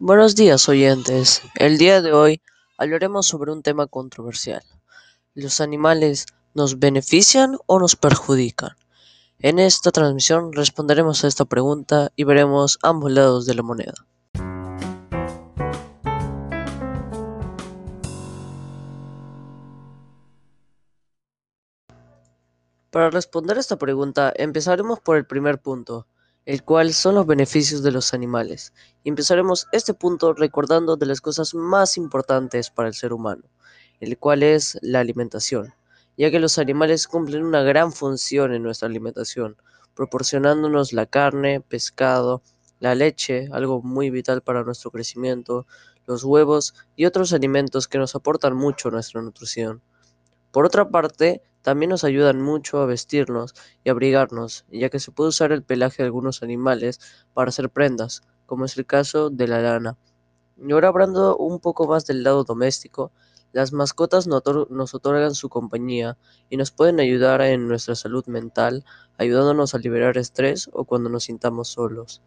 Buenos 0.00 0.34
días 0.34 0.68
oyentes, 0.68 1.40
el 1.54 1.78
día 1.78 2.02
de 2.02 2.12
hoy 2.12 2.42
hablaremos 2.76 3.26
sobre 3.26 3.52
un 3.52 3.62
tema 3.62 3.86
controversial. 3.86 4.62
¿Los 5.34 5.60
animales 5.60 6.26
nos 6.52 6.80
benefician 6.80 7.58
o 7.66 7.78
nos 7.78 7.94
perjudican? 7.94 8.72
En 9.38 9.60
esta 9.60 9.92
transmisión 9.92 10.52
responderemos 10.52 11.22
a 11.22 11.28
esta 11.28 11.44
pregunta 11.44 12.10
y 12.16 12.24
veremos 12.24 12.80
ambos 12.82 13.12
lados 13.12 13.46
de 13.46 13.54
la 13.54 13.62
moneda. 13.62 13.94
Para 22.90 23.10
responder 23.10 23.58
esta 23.58 23.78
pregunta 23.78 24.32
empezaremos 24.34 24.98
por 24.98 25.16
el 25.16 25.24
primer 25.24 25.60
punto, 25.62 26.08
el 26.46 26.62
cual 26.62 26.92
son 26.92 27.14
los 27.14 27.26
beneficios 27.26 27.82
de 27.82 27.90
los 27.90 28.12
animales. 28.12 28.72
Y 29.02 29.08
empezaremos 29.08 29.66
este 29.72 29.94
punto 29.94 30.34
recordando 30.34 30.96
de 30.96 31.06
las 31.06 31.20
cosas 31.20 31.54
más 31.54 31.96
importantes 31.96 32.70
para 32.70 32.88
el 32.88 32.94
ser 32.94 33.12
humano, 33.12 33.44
el 34.00 34.18
cual 34.18 34.42
es 34.42 34.78
la 34.82 35.00
alimentación, 35.00 35.74
ya 36.16 36.30
que 36.30 36.40
los 36.40 36.58
animales 36.58 37.08
cumplen 37.08 37.44
una 37.44 37.62
gran 37.62 37.92
función 37.92 38.52
en 38.52 38.62
nuestra 38.62 38.88
alimentación, 38.88 39.56
proporcionándonos 39.94 40.92
la 40.92 41.06
carne, 41.06 41.60
pescado, 41.60 42.42
la 42.80 42.94
leche, 42.94 43.48
algo 43.52 43.80
muy 43.80 44.10
vital 44.10 44.42
para 44.42 44.64
nuestro 44.64 44.90
crecimiento, 44.90 45.66
los 46.06 46.24
huevos 46.24 46.74
y 46.96 47.06
otros 47.06 47.32
alimentos 47.32 47.88
que 47.88 47.98
nos 47.98 48.14
aportan 48.14 48.54
mucho 48.54 48.90
nuestra 48.90 49.22
nutrición. 49.22 49.80
Por 50.50 50.66
otra 50.66 50.90
parte, 50.90 51.42
también 51.64 51.88
nos 51.88 52.04
ayudan 52.04 52.42
mucho 52.42 52.78
a 52.80 52.84
vestirnos 52.84 53.54
y 53.84 53.88
abrigarnos, 53.88 54.66
ya 54.70 54.90
que 54.90 55.00
se 55.00 55.12
puede 55.12 55.30
usar 55.30 55.50
el 55.50 55.62
pelaje 55.62 56.02
de 56.02 56.08
algunos 56.08 56.42
animales 56.42 57.00
para 57.32 57.48
hacer 57.48 57.70
prendas, 57.70 58.20
como 58.44 58.66
es 58.66 58.76
el 58.76 58.84
caso 58.84 59.30
de 59.30 59.48
la 59.48 59.60
lana. 59.60 59.96
Y 60.58 60.72
ahora 60.72 60.88
hablando 60.88 61.38
un 61.38 61.60
poco 61.60 61.86
más 61.88 62.04
del 62.04 62.22
lado 62.22 62.44
doméstico, 62.44 63.12
las 63.52 63.72
mascotas 63.72 64.26
nos 64.26 64.94
otorgan 64.94 65.34
su 65.34 65.48
compañía 65.48 66.18
y 66.50 66.58
nos 66.58 66.70
pueden 66.70 67.00
ayudar 67.00 67.40
en 67.40 67.66
nuestra 67.66 67.94
salud 67.94 68.26
mental, 68.26 68.84
ayudándonos 69.16 69.74
a 69.74 69.78
liberar 69.78 70.18
estrés 70.18 70.68
o 70.70 70.84
cuando 70.84 71.08
nos 71.08 71.24
sintamos 71.24 71.68
solos. 71.68 72.20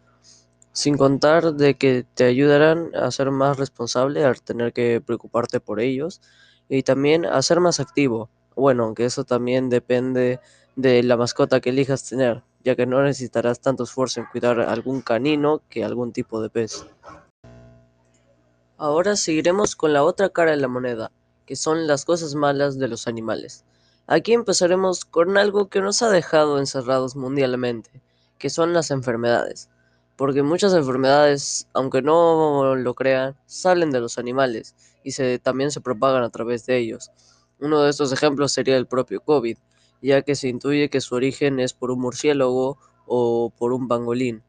Sin 0.72 0.96
contar 0.96 1.54
de 1.54 1.76
que 1.76 2.04
te 2.14 2.24
ayudarán 2.24 2.90
a 2.96 3.08
ser 3.12 3.30
más 3.30 3.56
responsable 3.56 4.24
al 4.24 4.42
tener 4.42 4.72
que 4.72 5.00
preocuparte 5.00 5.60
por 5.60 5.78
ellos 5.78 6.20
y 6.68 6.82
también 6.82 7.24
a 7.24 7.40
ser 7.42 7.60
más 7.60 7.78
activo, 7.78 8.30
bueno, 8.58 8.84
aunque 8.84 9.04
eso 9.04 9.24
también 9.24 9.70
depende 9.70 10.40
de 10.76 11.02
la 11.02 11.16
mascota 11.16 11.60
que 11.60 11.70
elijas 11.70 12.04
tener, 12.04 12.42
ya 12.62 12.76
que 12.76 12.86
no 12.86 13.02
necesitarás 13.02 13.60
tanto 13.60 13.84
esfuerzo 13.84 14.20
en 14.20 14.26
cuidar 14.26 14.60
algún 14.60 15.00
canino 15.00 15.62
que 15.68 15.84
algún 15.84 16.12
tipo 16.12 16.40
de 16.42 16.50
pez. 16.50 16.84
Ahora 18.76 19.16
seguiremos 19.16 19.74
con 19.74 19.92
la 19.92 20.04
otra 20.04 20.28
cara 20.28 20.52
de 20.52 20.56
la 20.56 20.68
moneda, 20.68 21.10
que 21.46 21.56
son 21.56 21.86
las 21.86 22.04
cosas 22.04 22.34
malas 22.34 22.78
de 22.78 22.88
los 22.88 23.08
animales. 23.08 23.64
Aquí 24.06 24.32
empezaremos 24.32 25.04
con 25.04 25.36
algo 25.36 25.68
que 25.68 25.80
nos 25.80 26.02
ha 26.02 26.10
dejado 26.10 26.58
encerrados 26.58 27.16
mundialmente, 27.16 28.02
que 28.38 28.50
son 28.50 28.72
las 28.72 28.90
enfermedades. 28.90 29.68
Porque 30.16 30.42
muchas 30.42 30.74
enfermedades, 30.74 31.68
aunque 31.74 32.02
no 32.02 32.74
lo 32.74 32.94
crean, 32.94 33.36
salen 33.46 33.90
de 33.90 34.00
los 34.00 34.18
animales 34.18 34.74
y 35.04 35.12
se, 35.12 35.38
también 35.38 35.70
se 35.70 35.80
propagan 35.80 36.22
a 36.22 36.30
través 36.30 36.66
de 36.66 36.78
ellos. 36.78 37.10
Uno 37.60 37.82
de 37.82 37.90
estos 37.90 38.12
ejemplos 38.12 38.52
sería 38.52 38.76
el 38.76 38.86
propio 38.86 39.20
COVID, 39.20 39.56
ya 40.00 40.22
que 40.22 40.34
se 40.34 40.48
intuye 40.48 40.90
que 40.90 41.00
su 41.00 41.14
origen 41.14 41.58
es 41.60 41.72
por 41.72 41.90
un 41.90 42.00
murciélago 42.00 42.78
o 43.06 43.52
por 43.56 43.72
un 43.72 43.88
pangolín. 43.88 44.42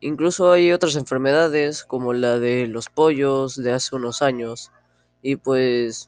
Incluso 0.00 0.50
hay 0.50 0.72
otras 0.72 0.96
enfermedades 0.96 1.84
como 1.84 2.12
la 2.12 2.38
de 2.38 2.66
los 2.66 2.88
pollos 2.88 3.56
de 3.56 3.72
hace 3.72 3.94
unos 3.94 4.22
años 4.22 4.72
y 5.22 5.36
pues 5.36 6.06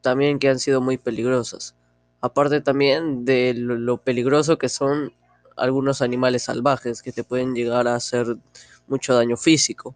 también 0.00 0.38
que 0.38 0.48
han 0.48 0.58
sido 0.58 0.80
muy 0.80 0.96
peligrosas. 0.96 1.74
Aparte 2.20 2.60
también 2.60 3.24
de 3.24 3.54
lo, 3.54 3.98
peligroso 3.98 4.58
que 4.58 4.68
son 4.68 5.12
algunos 5.56 6.00
animales 6.00 6.44
salvajes 6.44 7.02
que 7.02 7.12
te 7.12 7.24
pueden 7.24 7.54
llegar 7.54 7.88
a 7.88 7.96
hacer 7.96 8.38
mucho 8.86 9.14
daño 9.14 9.36
físico. 9.36 9.94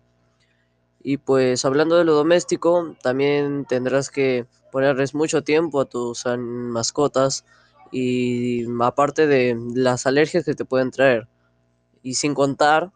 Y 1.03 1.17
pues 1.17 1.65
hablando 1.65 1.97
de 1.97 2.05
lo 2.05 2.15
doméstico, 2.15 2.95
también 3.03 3.65
tendrás 3.65 4.11
que 4.11 4.47
ponerles 4.71 5.15
mucho 5.15 5.43
tiempo 5.43 5.81
a 5.81 5.85
tus 5.85 6.25
mascotas 6.39 7.45
y 7.91 8.65
aparte 8.81 9.27
de 9.27 9.59
las 9.75 10.07
alergias 10.07 10.45
que 10.45 10.55
te 10.55 10.65
pueden 10.65 10.91
traer. 10.91 11.29
Y 12.03 12.15
sin 12.15 12.35
contar 12.35 12.93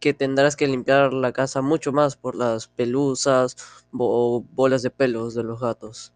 que 0.00 0.12
tendrás 0.12 0.54
que 0.54 0.66
limpiar 0.66 1.14
la 1.14 1.32
casa 1.32 1.62
mucho 1.62 1.92
más 1.92 2.16
por 2.16 2.36
las 2.36 2.68
pelusas 2.68 3.56
o 3.92 4.44
bolas 4.52 4.82
de 4.82 4.90
pelos 4.90 5.34
de 5.34 5.44
los 5.44 5.60
gatos. 5.60 6.12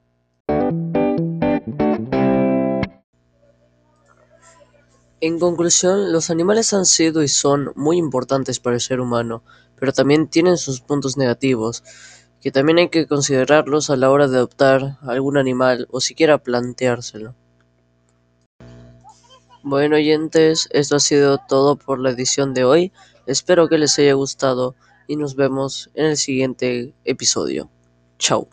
En 5.20 5.40
conclusión, 5.40 6.12
los 6.12 6.30
animales 6.30 6.72
han 6.72 6.86
sido 6.86 7.24
y 7.24 7.28
son 7.28 7.72
muy 7.74 7.96
importantes 7.98 8.60
para 8.60 8.76
el 8.76 8.80
ser 8.80 9.00
humano, 9.00 9.42
pero 9.74 9.92
también 9.92 10.28
tienen 10.28 10.56
sus 10.56 10.80
puntos 10.80 11.16
negativos, 11.16 11.82
que 12.40 12.52
también 12.52 12.78
hay 12.78 12.88
que 12.88 13.08
considerarlos 13.08 13.90
a 13.90 13.96
la 13.96 14.10
hora 14.10 14.28
de 14.28 14.36
adoptar 14.36 14.96
algún 15.02 15.36
animal 15.36 15.88
o 15.90 16.00
siquiera 16.00 16.38
planteárselo. 16.38 17.34
Bueno 19.64 19.96
oyentes, 19.96 20.68
esto 20.70 20.96
ha 20.96 21.00
sido 21.00 21.38
todo 21.48 21.74
por 21.74 21.98
la 21.98 22.10
edición 22.10 22.54
de 22.54 22.62
hoy, 22.62 22.92
espero 23.26 23.68
que 23.68 23.78
les 23.78 23.98
haya 23.98 24.12
gustado 24.12 24.76
y 25.08 25.16
nos 25.16 25.34
vemos 25.34 25.90
en 25.94 26.06
el 26.06 26.16
siguiente 26.16 26.94
episodio. 27.04 27.68
Chao. 28.18 28.48